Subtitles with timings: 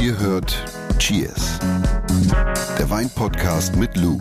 [0.00, 0.64] Ihr hört
[0.98, 1.58] Cheers,
[2.78, 4.18] der Weinpodcast mit Lou.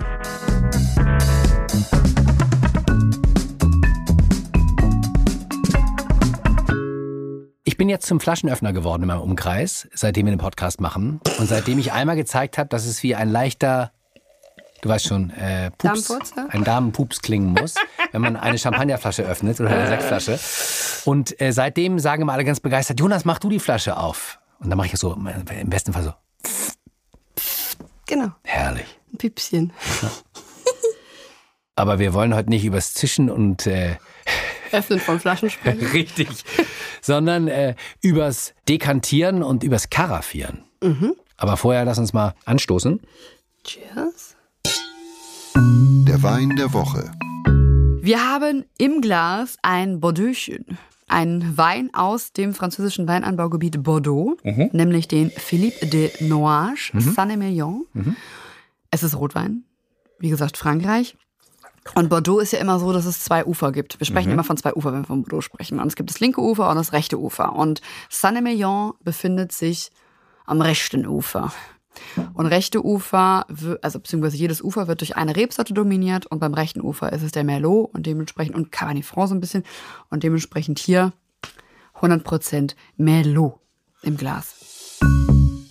[7.63, 11.19] Ich bin jetzt zum Flaschenöffner geworden in meinem Umkreis, seitdem wir den Podcast machen.
[11.39, 13.91] Und seitdem ich einmal gezeigt habe, dass es wie ein leichter,
[14.81, 16.13] du weißt schon, äh, Pups,
[16.49, 17.75] ein Damenpups klingen muss,
[18.11, 20.39] wenn man eine Champagnerflasche öffnet oder eine Sektflasche.
[21.05, 24.38] Und äh, seitdem sagen immer alle ganz begeistert, Jonas, mach du die Flasche auf.
[24.59, 26.13] Und dann mache ich so, im besten Fall so,
[28.07, 28.87] Genau, herrlich.
[29.13, 29.71] ein Püpschen.
[31.75, 33.95] Aber wir wollen heute nicht übers Zischen und äh,
[34.71, 35.85] Öffnen von Flaschen sprechen.
[35.93, 36.27] richtig,
[37.01, 40.63] sondern äh, übers Dekantieren und übers Karaffieren.
[41.37, 42.99] Aber vorher lass uns mal anstoßen.
[43.63, 44.35] Cheers.
[45.55, 47.11] Der Wein der Woche.
[48.01, 50.77] Wir haben im Glas ein Bordeauxchen.
[51.09, 54.37] Ein Wein aus dem französischen Weinanbaugebiet Bordeaux,
[54.71, 57.85] nämlich den Philippe de Noage Saint-Emilion.
[58.91, 59.63] Es ist Rotwein,
[60.19, 61.17] wie gesagt Frankreich.
[61.95, 63.99] Und Bordeaux ist ja immer so, dass es zwei Ufer gibt.
[63.99, 65.79] Wir sprechen immer von zwei Ufern, wenn wir von Bordeaux sprechen.
[65.79, 67.55] Und es gibt das linke Ufer und das rechte Ufer.
[67.55, 69.89] Und Saint-Emilion befindet sich
[70.45, 71.51] am rechten Ufer.
[72.33, 73.45] Und rechte Ufer,
[73.81, 77.31] also beziehungsweise jedes Ufer wird durch eine Rebsorte dominiert und beim rechten Ufer ist es
[77.31, 79.63] der Merlot und dementsprechend und Cabernet Franc so ein bisschen
[80.09, 81.13] und dementsprechend hier
[81.99, 83.59] 100% Merlot
[84.01, 84.99] im Glas.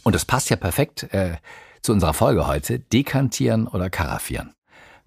[0.03, 1.37] Und es passt ja perfekt äh,
[1.83, 4.55] zu unserer Folge heute, dekantieren oder karaffieren.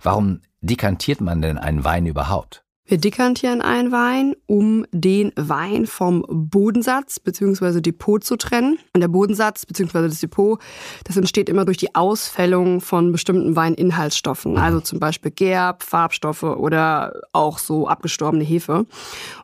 [0.01, 2.63] Warum dekantiert man denn einen Wein überhaupt?
[2.91, 7.79] Wir dekantieren einen Wein, um den Wein vom Bodensatz bzw.
[7.79, 8.79] Depot zu trennen.
[8.93, 10.09] Und der Bodensatz bzw.
[10.09, 10.59] das Depot,
[11.05, 17.13] das entsteht immer durch die Ausfällung von bestimmten Weininhaltsstoffen, also zum Beispiel Gerb, Farbstoffe oder
[17.31, 18.85] auch so abgestorbene Hefe.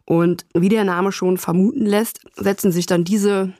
[0.04, 3.54] Und wie der Name schon vermuten lässt, setzen sich dann diese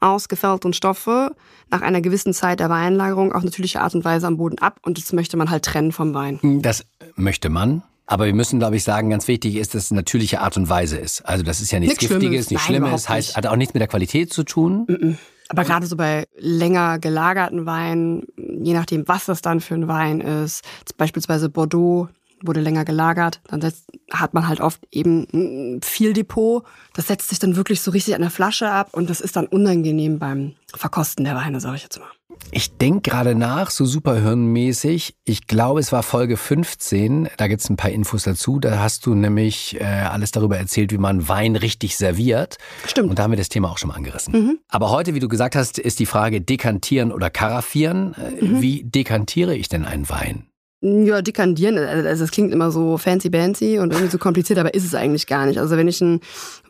[0.00, 1.34] ausgefällten Stoffe
[1.70, 4.98] nach einer gewissen Zeit der Weinlagerung auf natürliche Art und Weise am Boden ab und
[4.98, 6.60] das möchte man halt trennen vom Wein.
[6.60, 6.84] Das
[7.16, 7.82] möchte man.
[8.10, 10.68] Aber wir müssen, glaube ich, sagen, ganz wichtig ist, dass es eine natürliche Art und
[10.68, 11.20] Weise ist.
[11.22, 12.50] Also das ist ja nichts Nichts Giftiges, Schlimmes.
[12.50, 15.16] nichts Nein, Schlimmes, heißt, hat auch nichts mit der Qualität zu tun.
[15.48, 20.20] Aber gerade so bei länger gelagerten Weinen, je nachdem, was das dann für ein Wein
[20.20, 20.64] ist,
[20.96, 22.08] beispielsweise Bordeaux
[22.42, 26.64] wurde länger gelagert, dann setzt, hat man halt oft eben viel Depot.
[26.94, 29.46] Das setzt sich dann wirklich so richtig an der Flasche ab und das ist dann
[29.46, 32.10] unangenehm beim Verkosten der Weine, sage ich jetzt mal.
[32.52, 35.14] Ich denke gerade nach, so superhirnmäßig.
[35.24, 37.28] Ich glaube, es war Folge 15.
[37.36, 38.58] Da gibt's ein paar Infos dazu.
[38.58, 42.58] Da hast du nämlich äh, alles darüber erzählt, wie man Wein richtig serviert.
[42.86, 43.10] Stimmt.
[43.10, 44.60] Und da haben wir das Thema auch schon mal angerissen.
[44.68, 48.14] Aber heute, wie du gesagt hast, ist die Frage dekantieren oder karaffieren.
[48.14, 50.49] Äh, Wie dekantiere ich denn einen Wein?
[50.82, 54.94] Ja, dekandieren, also es klingt immer so fancy-bancy und irgendwie so kompliziert, aber ist es
[54.94, 55.58] eigentlich gar nicht.
[55.58, 56.20] Also wenn ich einen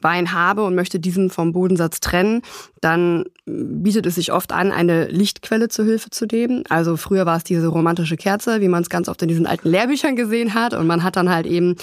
[0.01, 2.43] Wein habe und möchte diesen vom Bodensatz trennen,
[2.81, 6.65] dann bietet es sich oft an, eine Lichtquelle zur Hilfe zu nehmen.
[6.69, 9.69] Also früher war es diese romantische Kerze, wie man es ganz oft in diesen alten
[9.69, 10.75] Lehrbüchern gesehen hat.
[10.75, 11.77] Und man hat dann halt eben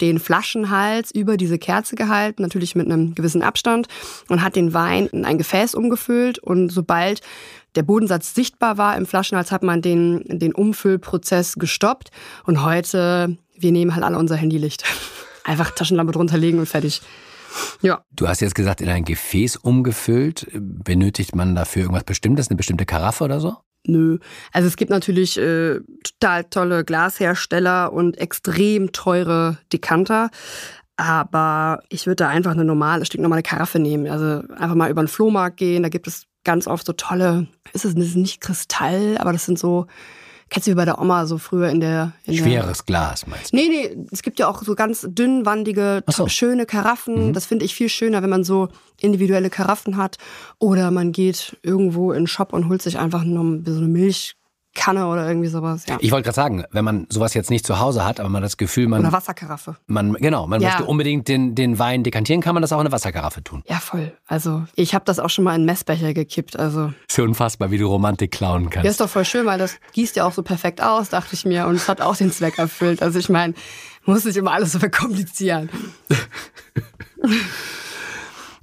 [0.00, 3.88] den Flaschenhals über diese Kerze gehalten, natürlich mit einem gewissen Abstand,
[4.30, 6.38] und hat den Wein in ein Gefäß umgefüllt.
[6.38, 7.20] Und sobald
[7.74, 12.10] der Bodensatz sichtbar war im Flaschenhals, hat man den, den Umfüllprozess gestoppt.
[12.44, 14.84] Und heute, wir nehmen halt alle unser Handylicht.
[15.44, 17.02] Einfach Taschenlampe drunter legen und fertig.
[17.82, 20.48] Ja, Du hast jetzt gesagt, in ein Gefäß umgefüllt.
[20.54, 23.56] Benötigt man dafür irgendwas Bestimmtes, eine bestimmte Karaffe oder so?
[23.86, 24.18] nö.
[24.52, 30.30] Also es gibt natürlich äh, total tolle Glashersteller und extrem teure Dekanter.
[30.96, 34.08] Aber ich würde da einfach eine normale, stinknormale Karaffe nehmen.
[34.08, 35.82] Also einfach mal über den Flohmarkt gehen.
[35.82, 39.58] Da gibt es ganz oft so tolle, ist es ist nicht Kristall, aber das sind
[39.58, 39.86] so,
[40.50, 42.12] kennst du wie bei der Oma so früher in der...
[42.24, 43.56] In der Schweres Glas, meinst du?
[43.56, 46.28] Nee, nee, es gibt ja auch so ganz dünnwandige, so.
[46.28, 47.32] schöne Karaffen.
[47.32, 48.68] Das finde ich viel schöner, wenn man so
[49.00, 50.18] individuelle Karaffen hat.
[50.58, 53.88] Oder man geht irgendwo in den Shop und holt sich einfach nur so eine
[54.74, 55.84] Milchkanne oder irgendwie sowas.
[55.88, 55.98] Ja.
[56.00, 58.46] Ich wollte gerade sagen, wenn man sowas jetzt nicht zu Hause hat, aber man hat
[58.46, 59.76] das Gefühl, man, Oder Wasserkaraffe.
[59.86, 60.70] man genau, man Ja.
[60.70, 63.62] möchte unbedingt den, den Wein dekantieren, kann man das auch in eine Wasserkaraffe tun.
[63.68, 64.12] Ja, voll.
[64.26, 66.58] Also ich habe das auch schon mal in Messbecher gekippt.
[66.58, 68.90] Also Ist ja unfassbar, wie du Romantik klauen ja, kannst.
[68.90, 71.66] ist doch voll schön, weil das gießt ja auch so perfekt aus, dachte ich mir.
[71.66, 73.02] Und es hat auch den Zweck erfüllt.
[73.02, 73.54] Also ich meine,
[74.04, 75.70] muss nicht immer alles so verkomplizieren.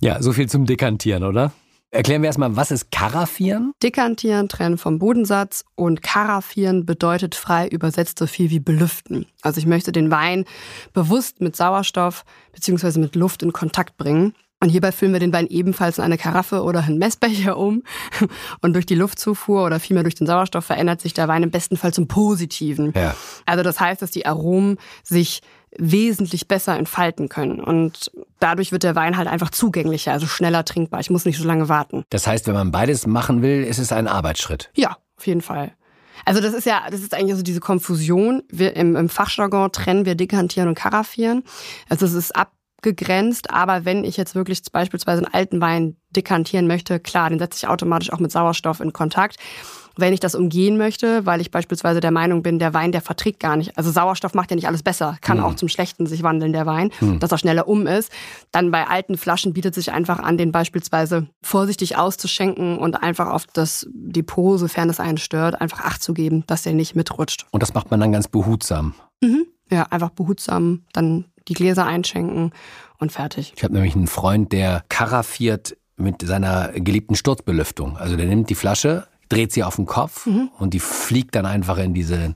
[0.03, 1.51] Ja, so viel zum Dekantieren, oder?
[1.93, 3.73] Erklären wir erstmal, was ist Karaffieren?
[3.83, 9.25] Dekantieren, trennen vom Bodensatz und karaffieren bedeutet frei übersetzt so viel wie belüften.
[9.41, 10.45] Also ich möchte den Wein
[10.93, 12.23] bewusst mit Sauerstoff
[12.53, 12.97] bzw.
[12.97, 14.33] mit Luft in Kontakt bringen.
[14.61, 17.83] Und hierbei füllen wir den Wein ebenfalls in eine Karaffe oder einen Messbecher um.
[18.61, 21.77] Und durch die Luftzufuhr oder vielmehr durch den Sauerstoff verändert sich der Wein im besten
[21.77, 22.93] Fall zum Positiven.
[22.95, 23.15] Ja.
[23.45, 25.41] Also das heißt, dass die Aromen sich
[25.77, 27.59] wesentlich besser entfalten können.
[27.59, 28.11] Und
[28.41, 30.99] dadurch wird der Wein halt einfach zugänglicher, also schneller trinkbar.
[30.99, 32.03] Ich muss nicht so lange warten.
[32.09, 34.69] Das heißt, wenn man beides machen will, ist es ein Arbeitsschritt.
[34.75, 35.71] Ja, auf jeden Fall.
[36.25, 38.43] Also das ist ja, das ist eigentlich so diese Konfusion.
[38.49, 41.43] Wir im, im Fachjargon trennen wir Dekantieren und Karaffieren.
[41.89, 46.99] Also es ist abgegrenzt, aber wenn ich jetzt wirklich beispielsweise einen alten Wein dekantieren möchte,
[46.99, 49.37] klar, den setze ich automatisch auch mit Sauerstoff in Kontakt.
[49.97, 53.39] Wenn ich das umgehen möchte, weil ich beispielsweise der Meinung bin, der Wein, der verträgt
[53.39, 53.77] gar nicht.
[53.77, 55.43] Also Sauerstoff macht ja nicht alles besser, kann mhm.
[55.43, 57.19] auch zum Schlechten sich wandeln, der Wein, mhm.
[57.19, 58.11] dass er schneller um ist.
[58.51, 63.45] Dann bei alten Flaschen bietet sich einfach an, den beispielsweise vorsichtig auszuschenken und einfach auf
[63.47, 67.45] das Depot, sofern es einen stört, einfach Acht zu geben, dass der nicht mitrutscht.
[67.51, 68.93] Und das macht man dann ganz behutsam.
[69.21, 69.45] Mhm.
[69.69, 72.51] Ja, einfach behutsam dann die Gläser einschenken
[72.99, 73.53] und fertig.
[73.55, 77.97] Ich habe nämlich einen Freund, der karaffiert mit seiner geliebten Sturzbelüftung.
[77.97, 80.49] Also der nimmt die Flasche, dreht sie auf den Kopf mhm.
[80.59, 82.33] und die fliegt dann einfach in diese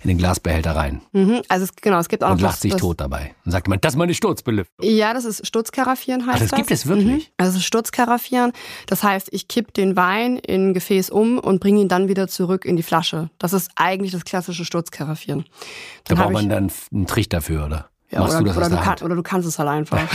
[0.00, 1.02] in den Glasbehälter rein.
[1.12, 1.42] Mhm.
[1.48, 3.34] Also es, genau, es gibt auch und lacht sich tot dabei.
[3.44, 4.88] Dann sagt man, das ist meine Sturzbelüftung.
[4.88, 6.50] Ja, das ist Sturzkaraffieren heißt Ach, das.
[6.50, 7.28] das gibt es wirklich?
[7.28, 7.32] Mhm.
[7.36, 8.52] Also Sturzkaraffieren.
[8.86, 12.28] Das heißt, ich kipp den Wein in ein Gefäß um und bringe ihn dann wieder
[12.28, 13.30] zurück in die Flasche.
[13.38, 15.44] Das ist eigentlich das klassische Sturzkaraffieren.
[16.04, 17.90] da braucht man dann einen Trichter für, oder?
[18.10, 20.00] Ja, Machst oder, du das oder, du kann, oder du kannst es halt einfach.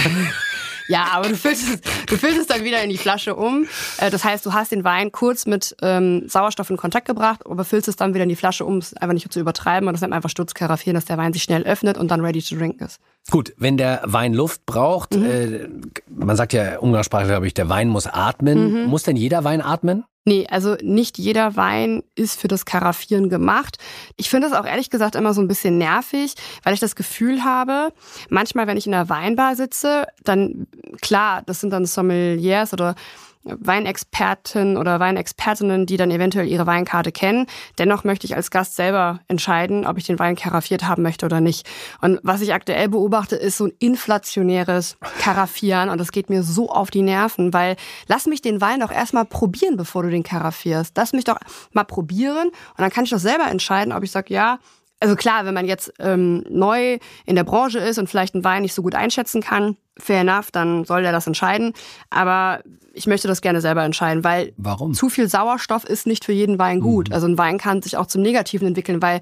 [0.88, 3.68] Ja, aber du füllst, es, du füllst es dann wieder in die Flasche um.
[3.98, 7.64] Äh, das heißt, du hast den Wein kurz mit ähm, Sauerstoff in Kontakt gebracht, aber
[7.64, 9.88] füllst es dann wieder in die Flasche um, es einfach nicht zu übertreiben.
[9.88, 12.42] Und das nennt man einfach Stutzkaraffieren, dass der Wein sich schnell öffnet und dann ready
[12.42, 13.00] to drink ist.
[13.30, 15.26] Gut, wenn der Wein Luft braucht, mhm.
[15.26, 15.68] äh,
[16.10, 18.84] man sagt ja umgangssprachlich, glaube ich, der Wein muss atmen.
[18.84, 18.90] Mhm.
[18.90, 20.04] Muss denn jeder Wein atmen?
[20.26, 23.78] Nee, also nicht jeder Wein ist für das Karaffieren gemacht.
[24.16, 27.44] Ich finde es auch ehrlich gesagt immer so ein bisschen nervig, weil ich das Gefühl
[27.44, 27.92] habe,
[28.30, 30.68] manchmal, wenn ich in einer Weinbar sitze, dann,
[31.02, 32.96] klar, das sind dann Sommeliers oder
[33.44, 37.48] Weinexperten oder Weinexpertinnen, die dann eventuell ihre Weinkarte kennen.
[37.78, 41.42] Dennoch möchte ich als Gast selber entscheiden, ob ich den Wein karaffiert haben möchte oder
[41.42, 41.70] nicht.
[42.02, 46.70] Und was ich aktuell beobachte, ist so ein inflationäres Karaffieren und das geht mir so
[46.70, 47.76] auf die Nerven, weil
[48.08, 50.96] lass mich den Wein doch erstmal probieren, bevor du den karaffierst.
[50.96, 51.38] Lass mich doch
[51.72, 54.60] mal probieren und dann kann ich doch selber entscheiden, ob ich sage, ja,
[55.04, 58.62] also klar, wenn man jetzt ähm, neu in der Branche ist und vielleicht einen Wein
[58.62, 61.74] nicht so gut einschätzen kann, fair enough, dann soll der das entscheiden.
[62.10, 62.62] Aber
[62.94, 64.94] ich möchte das gerne selber entscheiden, weil Warum?
[64.94, 67.10] zu viel Sauerstoff ist nicht für jeden Wein gut.
[67.10, 67.16] Mhm.
[67.16, 69.20] Also ein Wein kann sich auch zum Negativen entwickeln, weil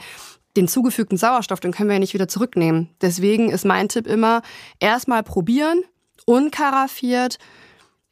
[0.55, 2.89] den zugefügten Sauerstoff, den können wir ja nicht wieder zurücknehmen.
[3.01, 4.43] Deswegen ist mein Tipp immer,
[4.79, 5.81] erstmal probieren,
[6.25, 7.39] unkaraffiert,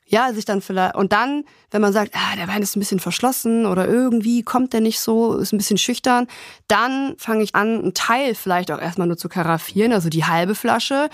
[0.10, 3.00] ja, sich dann vielleicht, und dann, wenn man sagt, ah, der Wein ist ein bisschen
[3.00, 6.28] verschlossen oder irgendwie kommt der nicht so, ist ein bisschen schüchtern,
[6.68, 10.56] dann fange ich an, einen Teil vielleicht auch erstmal nur zu karaffieren, also die halbe
[10.56, 11.10] Flasche.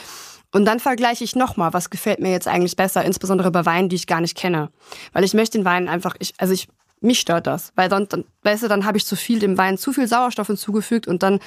[0.54, 3.98] Und dann vergleiche ich nochmal, was gefällt mir jetzt eigentlich besser, insbesondere bei Weinen, die
[3.98, 4.70] ich gar nicht kenne.
[5.12, 6.70] Weil ich möchte den Wein einfach, ich, also ich,
[7.02, 7.74] mich stört das.
[7.76, 10.48] Weil sonst, dann, weißt du, dann habe ich zu viel dem Wein zu viel Sauerstoff
[10.48, 11.40] hinzugefügt und dann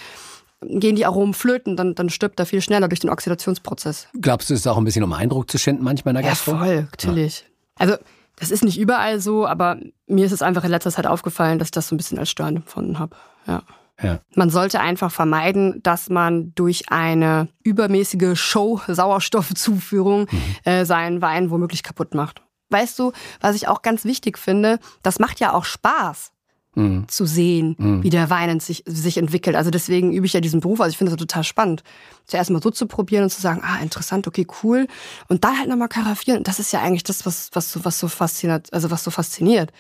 [0.63, 4.09] gehen die Aromen flöten, dann, dann stirbt er viel schneller durch den Oxidationsprozess.
[4.21, 6.53] Glaubst du, es ist auch ein bisschen um Eindruck zu schinden manchmal in der Gastro?
[6.53, 7.41] Ja, voll, natürlich.
[7.41, 7.47] Ja.
[7.77, 7.97] Also,
[8.37, 11.69] das ist nicht überall so, aber mir ist es einfach in letzter Zeit aufgefallen, dass
[11.69, 13.17] ich das so ein bisschen als störend empfunden habe.
[13.47, 13.63] Ja.
[14.01, 14.21] Ja.
[14.35, 20.57] Man sollte einfach vermeiden, dass man durch eine übermäßige Show-Sauerstoffzuführung mhm.
[20.65, 22.43] äh, seinen Wein womöglich kaputt macht.
[22.71, 26.33] Weißt du, was ich auch ganz wichtig finde, das macht ja auch Spaß
[26.75, 27.07] mhm.
[27.09, 28.03] zu sehen, mhm.
[28.03, 29.57] wie der Wein sich, sich entwickelt.
[29.57, 30.81] Also deswegen übe ich ja diesen Beruf.
[30.81, 31.83] Also ich finde es total spannend,
[32.27, 34.87] zuerst mal so zu probieren und zu sagen, ah, interessant, okay, cool.
[35.29, 36.45] Und dann halt nochmal karaffieren.
[36.45, 39.73] Das ist ja eigentlich das, was, was, so, was so fasziniert, also was so fasziniert.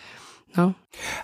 [0.56, 0.74] Ja.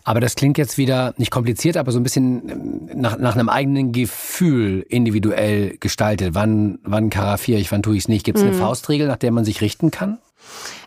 [0.05, 3.49] Aber das klingt jetzt wieder nicht kompliziert, aber so ein bisschen ähm, nach, nach einem
[3.49, 6.35] eigenen Gefühl individuell gestaltet.
[6.35, 8.25] Wann, wann karaffiere ich, wann tue ich es nicht?
[8.25, 8.59] Gibt es eine mhm.
[8.59, 10.19] Faustregel, nach der man sich richten kann?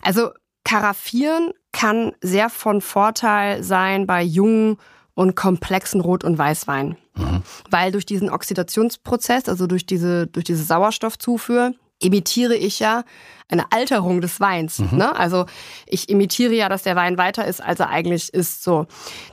[0.02, 0.30] Also
[0.64, 4.78] karaffieren kann sehr von Vorteil sein bei jungen
[5.14, 6.98] und komplexen Rot- und Weißwein.
[7.16, 7.44] Mhm.
[7.70, 13.04] Weil durch diesen Oxidationsprozess, also durch diese, durch diese Sauerstoffzufuhr, imitiere ich ja
[13.48, 14.80] eine Alterung des Weins.
[14.80, 14.98] Mhm.
[14.98, 15.16] Ne?
[15.16, 15.46] Also
[15.86, 18.64] ich imitiere ja, dass der Wein weiter ist, als er eigentlich ist.
[18.64, 18.88] So.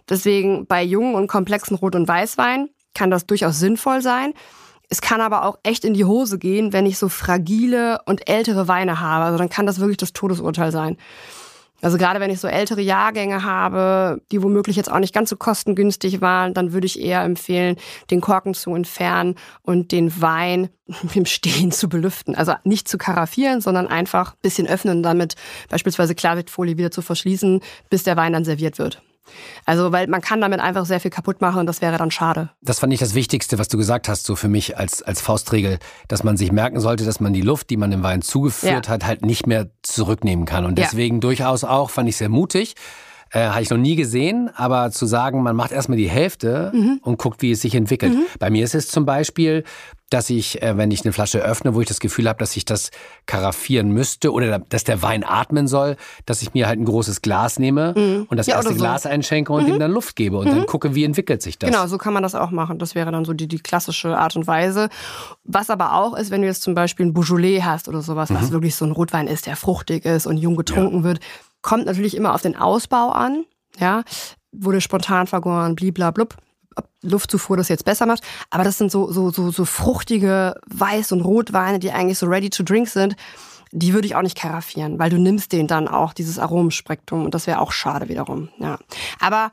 [0.09, 4.35] Deswegen bei jungen und komplexen Rot- und Weißwein kann das durchaus sinnvoll sein.
[4.91, 8.69] Es kann aber auch echt in die Hose gehen, wenn ich so fragile und ältere
[8.69, 9.25] Weine habe.
[9.25, 10.99] Also dann kann das wirklich das Todesurteil sein.
[11.85, 15.37] Also gerade wenn ich so ältere Jahrgänge habe, die womöglich jetzt auch nicht ganz so
[15.37, 17.76] kostengünstig waren, dann würde ich eher empfehlen,
[18.11, 20.71] den Korken zu entfernen und den Wein
[21.14, 22.35] im Stehen zu belüften.
[22.35, 25.35] Also nicht zu karaffieren, sondern einfach ein bisschen öffnen und damit
[25.69, 27.61] beispielsweise Klarsichtfolie wieder zu verschließen,
[27.91, 29.03] bis der Wein dann serviert wird.
[29.64, 32.50] Also, weil man kann damit einfach sehr viel kaputt machen und das wäre dann schade.
[32.61, 35.78] Das fand ich das Wichtigste, was du gesagt hast, so für mich als, als Faustregel,
[36.09, 38.93] dass man sich merken sollte, dass man die Luft, die man dem Wein zugeführt ja.
[38.93, 40.64] hat, halt nicht mehr zurücknehmen kann.
[40.64, 41.21] Und deswegen ja.
[41.21, 42.75] durchaus auch, fand ich sehr mutig,
[43.35, 47.00] Äh, Habe ich noch nie gesehen, aber zu sagen, man macht erstmal die Hälfte mhm.
[47.03, 48.14] und guckt, wie es sich entwickelt.
[48.14, 48.26] Mhm.
[48.38, 49.64] Bei mir ist es zum Beispiel,
[50.09, 52.64] dass ich, äh, wenn ich eine Flasche öffne, wo ich das Gefühl habe, dass ich
[52.64, 52.93] das
[53.26, 57.59] karaffieren müsste oder dass der Wein atmen soll, dass ich mir halt ein großes Glas
[57.59, 58.26] nehme mhm.
[58.31, 58.79] und das ja, erste so.
[58.79, 59.75] Glas einschenke und mhm.
[59.75, 60.50] ihm dann Luft gebe und mhm.
[60.50, 61.69] dann gucke, wie entwickelt sich das.
[61.69, 62.79] Genau, so kann man das auch machen.
[62.79, 64.91] Das wäre dann so die, die klassische Art und Weise.
[65.43, 68.50] Was aber auch ist, wenn du jetzt zum Beispiel ein Beaujolais hast oder sowas, was
[68.50, 68.53] mhm.
[68.53, 71.05] wirklich so ein Rotwein ist, der fruchtig ist und jung getrunken ja.
[71.05, 71.21] wird,
[71.64, 73.44] kommt natürlich immer auf den Ausbau an.
[73.80, 74.04] Ja,
[74.52, 76.37] wurde spontan vergoren, bliblablub
[76.76, 78.23] ob Luftzufuhr das jetzt besser macht.
[78.50, 82.50] Aber das sind so, so, so, so fruchtige Weiß- und Rotweine, die eigentlich so ready
[82.50, 83.14] to drink sind.
[83.71, 87.35] Die würde ich auch nicht karaffieren, weil du nimmst denen dann auch dieses Aromenspektrum und
[87.35, 88.49] das wäre auch schade wiederum.
[88.59, 88.78] Ja.
[89.21, 89.50] Aber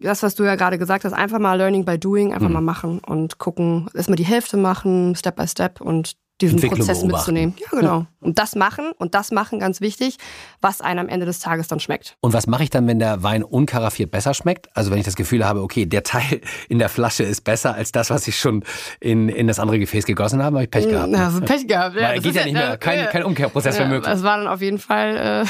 [0.00, 2.54] das, was du ja gerade gesagt hast, einfach mal Learning by Doing, einfach mhm.
[2.54, 7.34] mal machen und gucken, erstmal die Hälfte machen, Step by Step und diesen Prozess beobachten.
[7.34, 7.54] mitzunehmen.
[7.58, 7.98] Ja, genau.
[8.00, 8.06] Ja.
[8.20, 10.16] Und das machen und das machen ganz wichtig,
[10.60, 12.16] was einem am Ende des Tages dann schmeckt.
[12.20, 14.74] Und was mache ich dann, wenn der Wein unkaraffiert besser schmeckt?
[14.76, 17.92] Also wenn ich das Gefühl habe, okay, der Teil in der Flasche ist besser als
[17.92, 18.64] das, was ich schon
[19.00, 21.12] in, in das andere Gefäß gegossen habe, habe ich Pech gehabt.
[21.12, 21.96] Ja, also Pech gehabt.
[21.96, 24.12] Ja, Weil geht ja nicht mehr, kein, kein Umkehrprozess mehr möglich.
[24.12, 25.44] Das war dann auf jeden Fall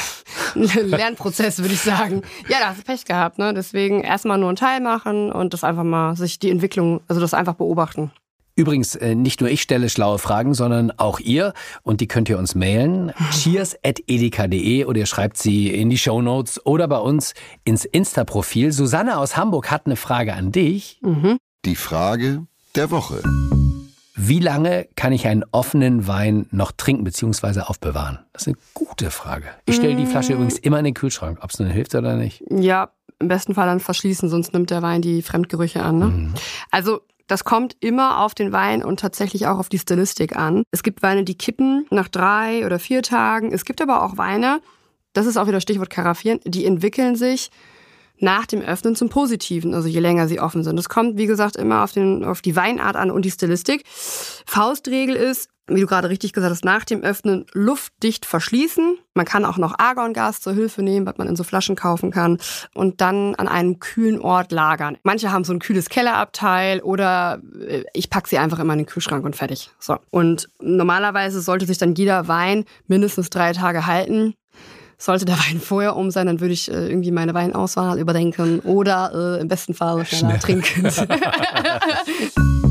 [0.54, 2.22] äh, ein Lernprozess, würde ich sagen.
[2.48, 3.38] Ja, da hast du Pech gehabt.
[3.38, 3.54] Ne?
[3.54, 7.32] Deswegen erstmal nur einen Teil machen und das einfach mal sich die Entwicklung, also das
[7.32, 8.10] einfach beobachten.
[8.56, 11.54] Übrigens, äh, nicht nur ich stelle schlaue Fragen, sondern auch ihr.
[11.82, 13.12] Und die könnt ihr uns mailen.
[13.32, 17.34] cheers.edeka.de oder ihr schreibt sie in die Show Notes oder bei uns
[17.64, 18.70] ins Insta-Profil.
[18.70, 20.98] Susanne aus Hamburg hat eine Frage an dich.
[21.02, 21.38] Mhm.
[21.64, 22.46] Die Frage
[22.76, 23.22] der Woche.
[24.16, 27.62] Wie lange kann ich einen offenen Wein noch trinken bzw.
[27.62, 28.20] aufbewahren?
[28.32, 29.46] Das ist eine gute Frage.
[29.66, 30.36] Ich stelle die Flasche mm.
[30.36, 32.44] übrigens immer in den Kühlschrank, ob es nun hilft oder nicht.
[32.48, 35.98] Ja, im besten Fall dann verschließen, sonst nimmt der Wein die Fremdgerüche an.
[35.98, 36.06] Ne?
[36.06, 36.34] Mhm.
[36.70, 40.62] Also das kommt immer auf den Wein und tatsächlich auch auf die Stilistik an.
[40.70, 43.52] Es gibt Weine, die kippen nach drei oder vier Tagen.
[43.52, 44.60] Es gibt aber auch Weine,
[45.12, 47.50] das ist auch wieder Stichwort Karaffieren, die entwickeln sich
[48.18, 50.78] nach dem Öffnen zum Positiven, also je länger sie offen sind.
[50.78, 53.84] Es kommt, wie gesagt, immer auf, den, auf die Weinart an und die Stilistik.
[53.86, 58.98] Faustregel ist, wie du gerade richtig gesagt hast, nach dem Öffnen luftdicht verschließen.
[59.14, 62.38] Man kann auch noch Argongas zur Hilfe nehmen, was man in so Flaschen kaufen kann
[62.74, 64.98] und dann an einem kühlen Ort lagern.
[65.04, 68.86] Manche haben so ein kühles Kellerabteil oder äh, ich packe sie einfach immer in den
[68.86, 69.70] Kühlschrank und fertig.
[69.78, 69.96] So.
[70.10, 74.34] Und normalerweise sollte sich dann jeder Wein mindestens drei Tage halten.
[74.98, 79.38] Sollte der Wein vorher um sein, dann würde ich äh, irgendwie meine Weinauswahl überdenken oder
[79.38, 80.90] äh, im besten Fall schneller trinken.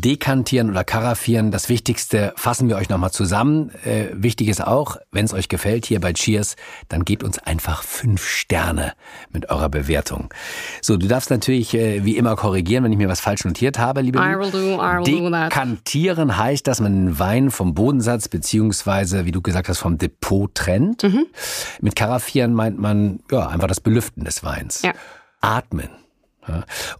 [0.00, 3.70] Dekantieren oder Karaffieren, das Wichtigste fassen wir euch nochmal zusammen.
[3.84, 6.56] Äh, wichtig ist auch, wenn es euch gefällt hier bei Cheers,
[6.88, 8.92] dann gebt uns einfach fünf Sterne
[9.32, 10.32] mit eurer Bewertung.
[10.80, 14.00] So, du darfst natürlich äh, wie immer korrigieren, wenn ich mir was falsch notiert habe,
[14.00, 19.26] liebe I will do, I will Dekantieren heißt, dass man den Wein vom Bodensatz beziehungsweise,
[19.26, 21.02] wie du gesagt hast, vom Depot trennt.
[21.02, 21.26] Mhm.
[21.80, 24.82] Mit Karaffieren meint man ja einfach das Belüften des Weins.
[24.82, 24.92] Ja.
[25.40, 25.90] Atmen.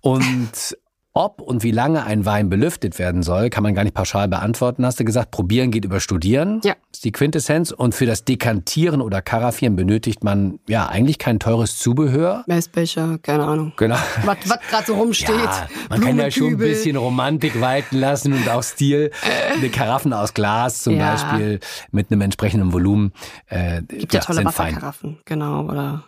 [0.01, 0.77] Und
[1.13, 4.87] ob und wie lange ein Wein belüftet werden soll, kann man gar nicht pauschal beantworten.
[4.87, 6.61] Hast du gesagt, probieren geht über studieren.
[6.63, 6.75] Ja.
[6.75, 7.73] Das ist die Quintessenz.
[7.73, 12.45] Und für das Dekantieren oder Karaffieren benötigt man ja eigentlich kein teures Zubehör.
[12.47, 13.73] Messbecher, keine Ahnung.
[13.77, 13.97] Genau.
[14.25, 15.31] Was, was gerade so rumsteht.
[15.31, 19.11] Ja, man kann ja schon ein bisschen Romantik walten lassen und auch Stil.
[19.57, 21.13] Eine Karaffen aus Glas zum ja.
[21.13, 21.59] Beispiel
[21.91, 23.13] mit einem entsprechenden Volumen.
[23.47, 25.65] Äh, Gibt ja, ja tolle Wasserkaraffen, genau.
[25.65, 26.05] Oder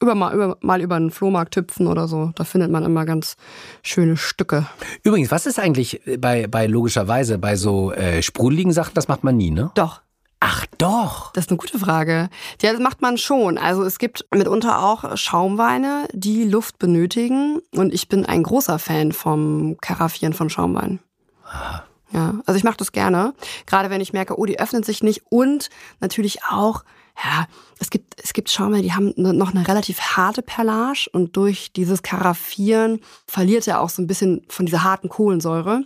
[0.00, 2.32] über mal, über, mal über einen Flohmarkt hüpfen oder so.
[2.34, 3.36] Da findet man immer ganz
[3.82, 4.66] schöne Stücke.
[5.02, 9.36] Übrigens, was ist eigentlich bei, bei logischerweise bei so äh, sprudeligen Sachen, das macht man
[9.36, 9.70] nie, ne?
[9.74, 10.02] Doch.
[10.42, 11.32] Ach doch.
[11.32, 12.30] Das ist eine gute Frage.
[12.62, 13.58] Ja, das macht man schon.
[13.58, 17.60] Also es gibt mitunter auch Schaumweine, die Luft benötigen.
[17.74, 20.98] Und ich bin ein großer Fan vom Karaffieren von Schaumwein.
[21.44, 21.84] Aha.
[22.12, 23.34] Ja, also ich mache das gerne.
[23.66, 25.22] Gerade wenn ich merke, oh, die öffnen sich nicht.
[25.28, 25.68] Und
[26.00, 26.84] natürlich auch,
[27.16, 27.46] ja,
[27.78, 32.02] es gibt, es gibt Schaumweine, die haben noch eine relativ harte Perlage und durch dieses
[32.02, 35.84] Karaffieren verliert er auch so ein bisschen von dieser harten Kohlensäure.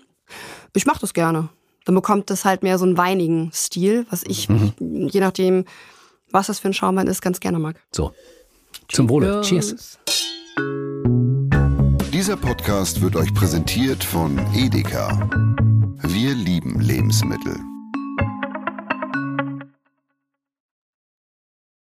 [0.75, 1.49] Ich mache das gerne.
[1.85, 4.73] Dann bekommt das halt mehr so einen weinigen Stil, was ich, mhm.
[4.79, 5.65] je nachdem,
[6.31, 7.81] was das für ein Schaumwein ist, ganz gerne mag.
[7.93, 8.13] So.
[8.89, 9.41] Zum Wohle.
[9.43, 9.99] Cheers.
[12.13, 15.29] Dieser Podcast wird euch präsentiert von Edeka.
[16.03, 17.74] Wir lieben Lebensmittel.